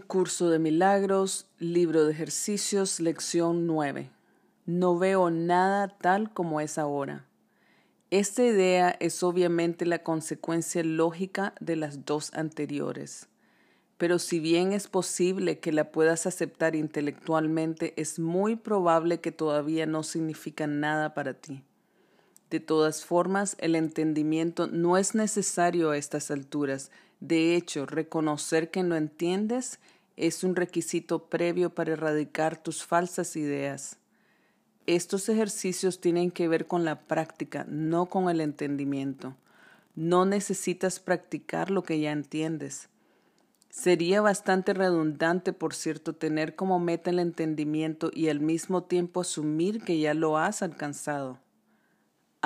[0.00, 4.10] Curso de milagros, libro de ejercicios, lección 9.
[4.66, 7.26] No veo nada tal como es ahora.
[8.10, 13.28] Esta idea es obviamente la consecuencia lógica de las dos anteriores.
[13.98, 19.86] Pero si bien es posible que la puedas aceptar intelectualmente, es muy probable que todavía
[19.86, 21.64] no significa nada para ti.
[22.50, 28.82] De todas formas, el entendimiento no es necesario a estas alturas, de hecho, reconocer que
[28.82, 29.78] no entiendes
[30.16, 33.98] es un requisito previo para erradicar tus falsas ideas.
[34.86, 39.34] Estos ejercicios tienen que ver con la práctica, no con el entendimiento.
[39.94, 42.88] No necesitas practicar lo que ya entiendes.
[43.70, 49.82] Sería bastante redundante, por cierto, tener como meta el entendimiento y al mismo tiempo asumir
[49.82, 51.38] que ya lo has alcanzado.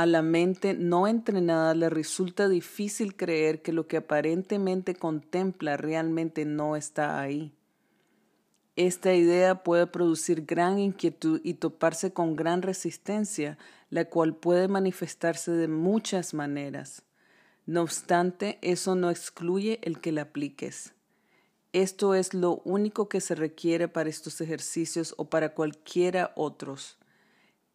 [0.01, 6.47] A la mente no entrenada le resulta difícil creer que lo que aparentemente contempla realmente
[6.47, 7.53] no está ahí.
[8.77, 13.59] Esta idea puede producir gran inquietud y toparse con gran resistencia,
[13.91, 17.03] la cual puede manifestarse de muchas maneras.
[17.67, 20.95] No obstante, eso no excluye el que la apliques.
[21.75, 27.00] Esto es lo único que se requiere para estos ejercicios o para cualquiera otros.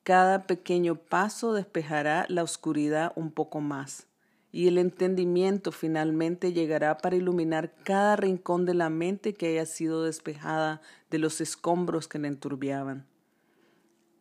[0.06, 4.06] Cada pequeño paso despejará la oscuridad un poco más
[4.52, 10.04] y el entendimiento finalmente llegará para iluminar cada rincón de la mente que haya sido
[10.04, 10.80] despejada
[11.10, 13.08] de los escombros que la enturbiaban.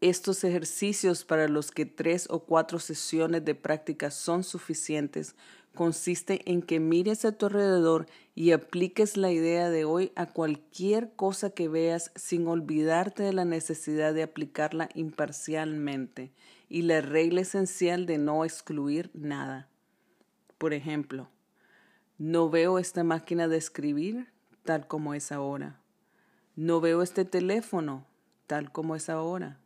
[0.01, 5.37] Estos ejercicios para los que tres o cuatro sesiones de práctica son suficientes
[5.75, 11.13] consiste en que mires a tu alrededor y apliques la idea de hoy a cualquier
[11.15, 16.33] cosa que veas sin olvidarte de la necesidad de aplicarla imparcialmente
[16.69, 19.69] y la regla esencial de no excluir nada.
[20.59, 21.29] Por ejemplo,
[22.19, 24.29] no veo esta máquina de escribir
[24.65, 25.81] tal como es ahora.
[26.57, 28.07] No veo este teléfono
[28.47, 29.59] tal como es ahora.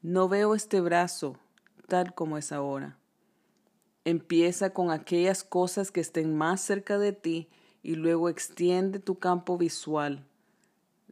[0.00, 1.38] No veo este brazo
[1.88, 2.98] tal como es ahora.
[4.04, 7.48] Empieza con aquellas cosas que estén más cerca de ti
[7.84, 10.26] y luego extiende tu campo visual.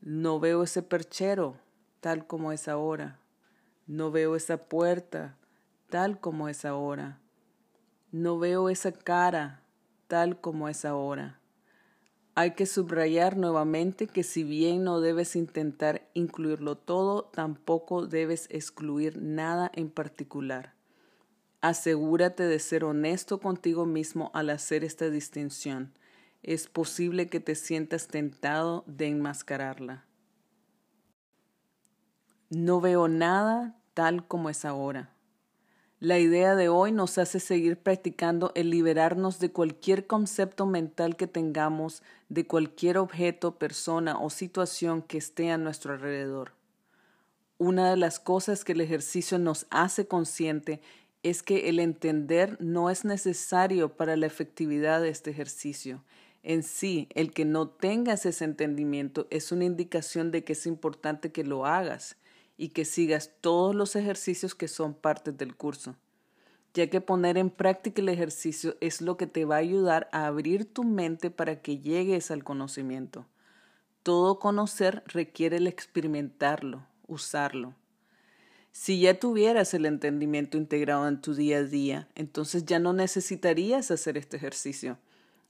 [0.01, 1.57] No veo ese perchero
[2.01, 3.21] tal como es ahora.
[3.87, 5.37] No veo esa puerta
[5.89, 7.21] tal como es ahora.
[8.11, 9.63] No veo esa cara
[10.09, 11.39] tal como es ahora.
[12.35, 19.21] Hay que subrayar nuevamente que si bien no debes intentar incluirlo todo, tampoco debes excluir
[19.21, 20.80] nada en particular.
[21.61, 25.93] Asegúrate de ser honesto contigo mismo al hacer esta distinción.
[26.43, 30.07] Es posible que te sientas tentado de enmascararla.
[32.49, 35.15] No veo nada tal como es ahora.
[36.03, 41.27] La idea de hoy nos hace seguir practicando el liberarnos de cualquier concepto mental que
[41.27, 46.53] tengamos de cualquier objeto, persona o situación que esté a nuestro alrededor.
[47.59, 50.81] Una de las cosas que el ejercicio nos hace consciente
[51.23, 56.03] es que el entender no es necesario para la efectividad de este ejercicio.
[56.43, 61.33] En sí, el que no tengas ese entendimiento es una indicación de que es importante
[61.33, 62.17] que lo hagas
[62.57, 65.97] y que sigas todos los ejercicios que son parte del curso,
[66.73, 70.27] ya que poner en práctica el ejercicio es lo que te va a ayudar a
[70.27, 73.27] abrir tu mente para que llegues al conocimiento.
[74.03, 77.75] Todo conocer requiere el experimentarlo, usarlo.
[78.73, 83.91] Si ya tuvieras el entendimiento integrado en tu día a día, entonces ya no necesitarías
[83.91, 84.99] hacer este ejercicio,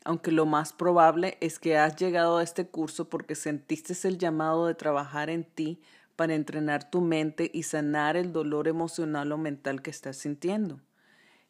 [0.04, 4.66] aunque lo más probable es que has llegado a este curso porque sentiste el llamado
[4.66, 5.80] de trabajar en ti
[6.16, 10.80] para entrenar tu mente y sanar el dolor emocional o mental que estás sintiendo.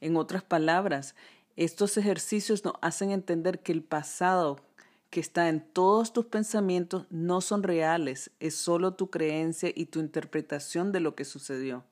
[0.00, 1.14] En otras palabras,
[1.56, 4.60] estos ejercicios nos hacen entender que el pasado
[5.10, 9.98] que está en todos tus pensamientos no son reales, es solo tu creencia y tu
[9.98, 11.84] interpretación de lo que sucedió.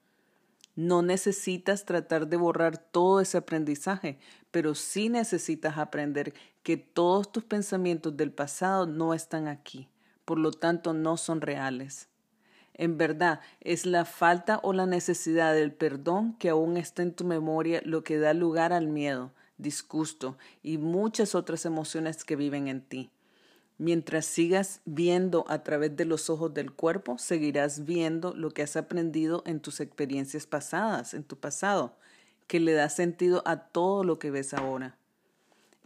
[0.76, 4.20] No necesitas tratar de borrar todo ese aprendizaje,
[4.52, 6.32] pero sí necesitas aprender
[6.62, 9.88] que todos tus pensamientos del pasado no están aquí,
[10.24, 12.08] por lo tanto no son reales.
[12.74, 17.24] En verdad, es la falta o la necesidad del perdón que aún está en tu
[17.24, 22.80] memoria lo que da lugar al miedo, disgusto y muchas otras emociones que viven en
[22.80, 23.10] ti.
[23.76, 28.76] Mientras sigas viendo a través de los ojos del cuerpo, seguirás viendo lo que has
[28.76, 31.96] aprendido en tus experiencias pasadas, en tu pasado,
[32.48, 34.98] que le da sentido a todo lo que ves ahora.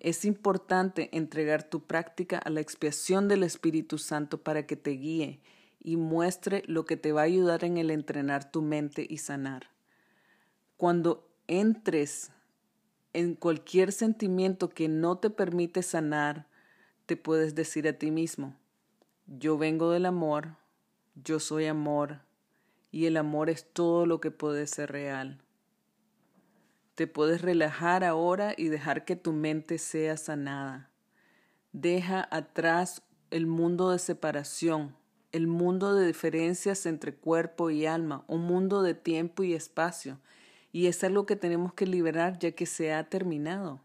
[0.01, 5.41] Es importante entregar tu práctica a la expiación del Espíritu Santo para que te guíe
[5.79, 9.69] y muestre lo que te va a ayudar en el entrenar tu mente y sanar.
[10.77, 12.31] Cuando entres
[13.13, 16.47] en cualquier sentimiento que no te permite sanar,
[17.07, 18.57] te puedes decir a ti mismo,
[19.27, 20.57] yo vengo del amor,
[21.15, 22.21] yo soy amor,
[22.91, 25.41] y el amor es todo lo que puede ser real.
[26.95, 30.91] Te puedes relajar ahora y dejar que tu mente sea sanada.
[31.73, 34.95] Deja atrás el mundo de separación,
[35.33, 40.19] el mundo de diferencias entre cuerpo y alma, un mundo de tiempo y espacio,
[40.73, 43.81] y es algo que tenemos que liberar ya que se ha terminado.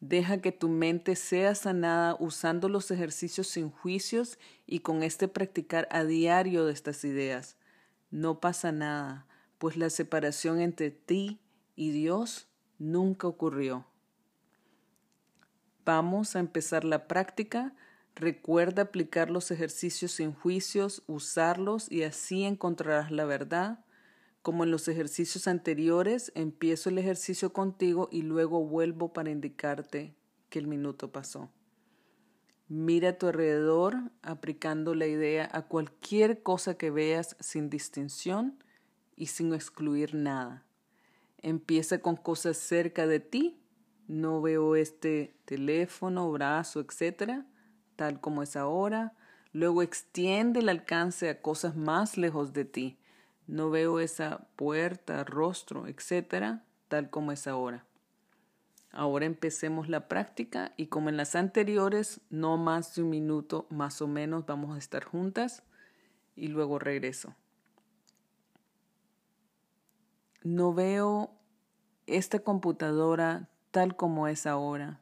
[0.00, 5.86] Deja que tu mente sea sanada usando los ejercicios sin juicios y con este practicar
[5.90, 7.56] a diario de estas ideas.
[8.10, 9.26] No pasa nada,
[9.58, 11.38] pues la separación entre ti
[11.76, 13.84] y Dios nunca ocurrió.
[15.84, 17.74] Vamos a empezar la práctica
[18.20, 23.84] Recuerda aplicar los ejercicios sin juicios, usarlos y así encontrarás la verdad.
[24.42, 30.14] Como en los ejercicios anteriores, empiezo el ejercicio contigo y luego vuelvo para indicarte
[30.48, 31.50] que el minuto pasó.
[32.66, 38.64] Mira a tu alrededor aplicando la idea a cualquier cosa que veas sin distinción
[39.14, 40.64] y sin excluir nada.
[41.42, 43.60] Empieza con cosas cerca de ti.
[44.08, 47.46] No veo este teléfono, brazo, etcétera,
[47.96, 49.12] tal como es ahora.
[49.52, 52.99] Luego extiende el alcance a cosas más lejos de ti
[53.50, 57.84] no veo esa puerta, rostro, etcétera, tal como es ahora.
[58.92, 64.00] Ahora empecemos la práctica y como en las anteriores, no más de un minuto más
[64.02, 65.64] o menos vamos a estar juntas
[66.36, 67.34] y luego regreso.
[70.44, 71.32] No veo
[72.06, 75.00] esta computadora tal como es ahora.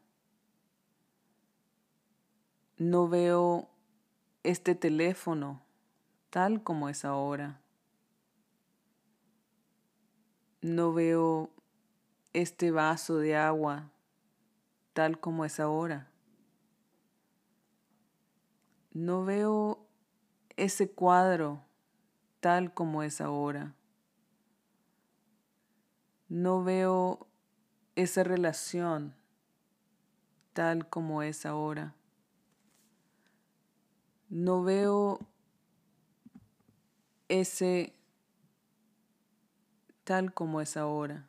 [2.79, 3.69] No veo
[4.43, 5.63] este teléfono
[6.31, 7.61] tal como es ahora
[10.61, 11.51] no veo
[12.33, 13.91] este vaso de agua
[14.93, 16.11] tal como es ahora.
[18.93, 19.87] No veo
[20.57, 21.63] ese cuadro
[22.41, 23.75] tal como es ahora.
[26.29, 27.29] No veo
[27.95, 29.15] esa relación
[30.53, 31.95] tal como es ahora.
[34.29, 35.21] No veo
[37.29, 37.98] ese
[40.09, 41.27] tal como es ahora.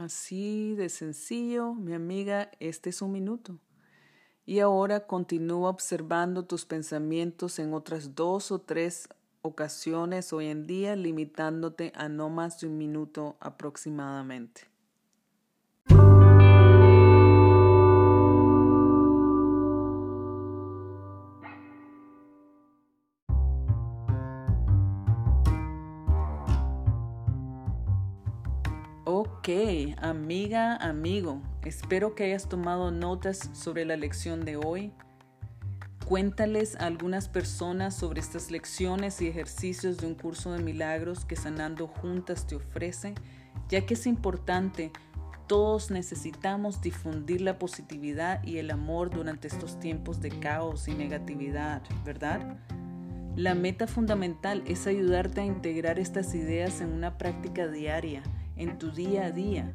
[0.00, 3.58] Así de sencillo, mi amiga, este es un minuto.
[4.46, 9.10] Y ahora continúa observando tus pensamientos en otras dos o tres
[9.42, 14.69] ocasiones hoy en día, limitándote a no más de un minuto aproximadamente.
[29.22, 29.50] Ok,
[30.00, 34.94] amiga, amigo, espero que hayas tomado notas sobre la lección de hoy.
[36.06, 41.36] Cuéntales a algunas personas sobre estas lecciones y ejercicios de un curso de milagros que
[41.36, 43.12] Sanando Juntas te ofrece,
[43.68, 44.90] ya que es importante,
[45.46, 51.82] todos necesitamos difundir la positividad y el amor durante estos tiempos de caos y negatividad,
[52.06, 52.56] ¿verdad?
[53.36, 58.22] La meta fundamental es ayudarte a integrar estas ideas en una práctica diaria
[58.60, 59.74] en tu día a día.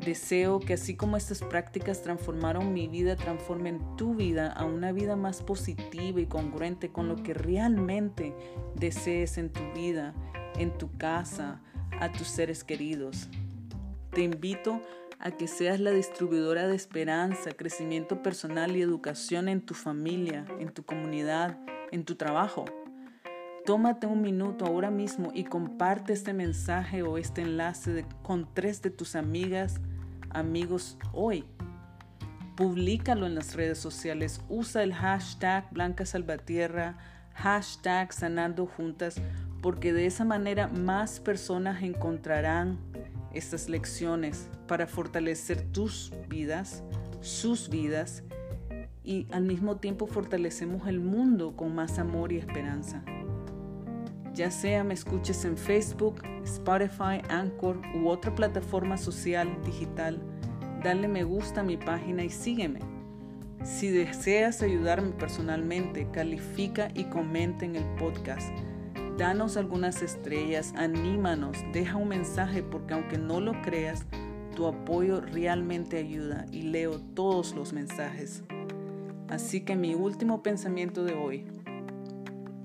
[0.00, 5.16] Deseo que así como estas prácticas transformaron mi vida, transformen tu vida a una vida
[5.16, 8.34] más positiva y congruente con lo que realmente
[8.74, 10.14] desees en tu vida,
[10.56, 11.60] en tu casa,
[12.00, 13.28] a tus seres queridos.
[14.12, 14.80] Te invito
[15.20, 20.70] a que seas la distribuidora de esperanza, crecimiento personal y educación en tu familia, en
[20.70, 21.58] tu comunidad,
[21.90, 22.64] en tu trabajo.
[23.68, 28.88] Tómate un minuto ahora mismo y comparte este mensaje o este enlace con tres de
[28.88, 29.74] tus amigas,
[30.30, 31.44] amigos hoy.
[32.56, 34.40] Publícalo en las redes sociales.
[34.48, 36.96] Usa el hashtag Blanca Salvatierra,
[37.34, 39.20] hashtag Sanando Juntas,
[39.60, 42.78] porque de esa manera más personas encontrarán
[43.34, 46.82] estas lecciones para fortalecer tus vidas,
[47.20, 48.22] sus vidas,
[49.04, 53.04] y al mismo tiempo fortalecemos el mundo con más amor y esperanza
[54.38, 60.20] ya sea me escuches en Facebook, Spotify, Anchor u otra plataforma social digital,
[60.84, 62.78] dale me gusta a mi página y sígueme.
[63.64, 68.48] Si deseas ayudarme personalmente, califica y comenta en el podcast.
[69.18, 74.06] Danos algunas estrellas, anímanos, deja un mensaje porque aunque no lo creas,
[74.54, 78.44] tu apoyo realmente ayuda y leo todos los mensajes.
[79.28, 81.44] Así que mi último pensamiento de hoy.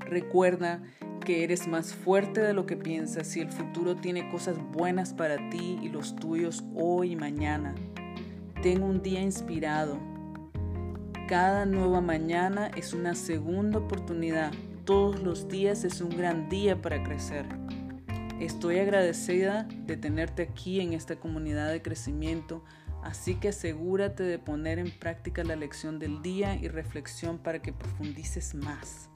[0.01, 0.83] Recuerda
[1.23, 5.49] que eres más fuerte de lo que piensas y el futuro tiene cosas buenas para
[5.49, 7.73] ti y los tuyos hoy y mañana.
[8.61, 9.99] Ten un día inspirado.
[11.27, 14.51] Cada nueva mañana es una segunda oportunidad.
[14.83, 17.45] Todos los días es un gran día para crecer.
[18.41, 22.65] Estoy agradecida de tenerte aquí en esta comunidad de crecimiento,
[23.01, 27.71] así que asegúrate de poner en práctica la lección del día y reflexión para que
[27.71, 29.12] profundices más.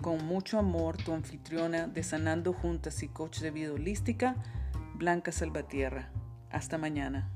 [0.00, 4.34] Con mucho amor, tu anfitriona de Sanando Juntas y coach de vida holística,
[4.94, 6.10] Blanca Salvatierra.
[6.50, 7.28] Hasta mañana.